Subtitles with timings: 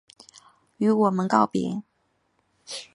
[0.77, 1.83] 与我们告別